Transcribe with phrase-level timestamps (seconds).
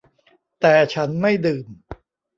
[0.59, 1.67] แต่ฉันไม่ดื่ม